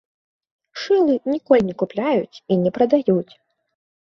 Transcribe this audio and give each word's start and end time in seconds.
Шылы 0.83 1.17
ніколі 1.33 1.63
не 1.67 1.75
купляюць 1.81 2.41
і 2.57 2.59
не 2.63 2.69
прадаюць. 2.79 3.33